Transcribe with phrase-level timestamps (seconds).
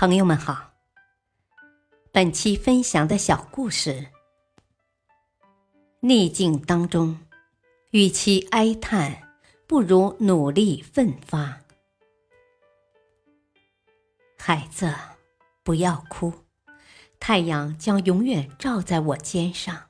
[0.00, 0.74] 朋友们好，
[2.12, 4.06] 本期分享的小故事：
[5.98, 7.18] 逆境当中，
[7.90, 9.28] 与其哀叹，
[9.66, 11.62] 不如努力奋发。
[14.36, 14.94] 孩子，
[15.64, 16.32] 不要哭，
[17.18, 19.88] 太阳将永远照在我肩上。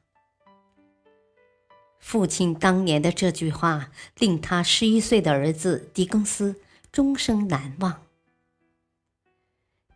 [1.98, 8.07] 父亲当年的这句话，令他十一岁的儿子狄更斯终生难忘。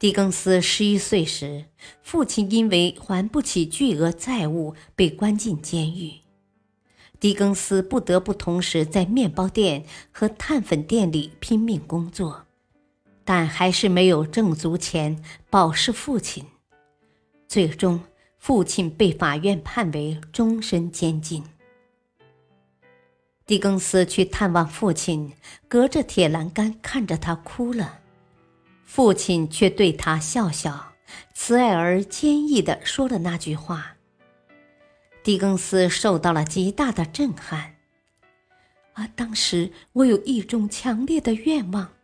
[0.02, 1.66] 狄更斯十一岁时，
[2.02, 6.14] 父亲因为还不起巨额债务被关进监狱。
[7.20, 12.46] 狄更斯不得不同时在面包店和碳粉店里拼命工作，
[13.22, 16.44] 但还是没有挣足钱保释父亲。
[17.46, 18.00] 最终，
[18.38, 21.44] 父亲被法院判为终身监禁。
[23.46, 25.32] 狄更斯去探望父亲，
[25.68, 28.00] 隔着铁栏杆看着他哭了。
[28.94, 30.92] 父亲却对他笑笑，
[31.32, 33.96] 慈爱而坚毅地说了那句话。
[35.22, 37.76] 狄更斯受到了极大的震撼。
[38.92, 41.94] 啊，当时我有一种强烈的愿望，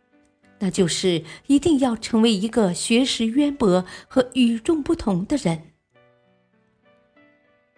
[0.57, 5.73] 那就是一定要成为一个学识渊博和与众不同的人。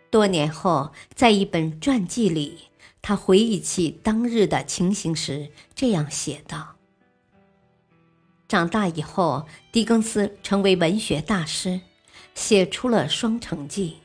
[0.09, 2.69] 多年后，在一本传记里，
[3.01, 6.77] 他回忆起当日的情形时，这样写道。
[8.51, 11.79] 长大以后，狄更斯成为文学大师，
[12.35, 13.99] 写出了《双城记》，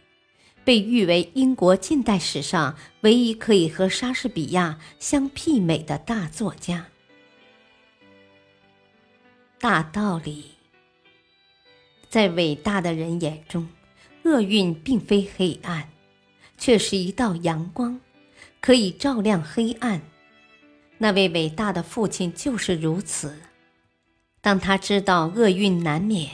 [0.65, 6.87] 被誉为英国近代史上唯一可以和莎士比亚相媲美的大作家。
[9.59, 10.53] 大道理，
[12.09, 13.69] 在伟大的人眼中，
[14.23, 15.91] 厄运并非黑暗，
[16.57, 18.01] 却是一道阳光，
[18.61, 20.01] 可以照亮黑暗。
[20.99, 23.37] 那位伟大的父亲就是如此。
[24.47, 26.31] 当他知道厄运难免，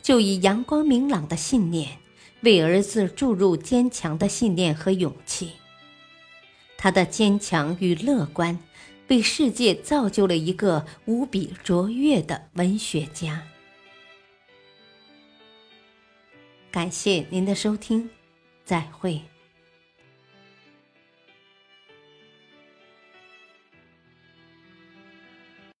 [0.00, 1.98] 就以阳光明朗的信念
[2.40, 5.52] 为儿子注入坚强的信念和勇气。
[6.78, 8.58] 他的坚强与乐观，
[9.08, 13.42] 为世界造就了一个无比卓越的文学家。
[16.70, 18.08] 感谢您的收听，
[18.64, 19.20] 再会。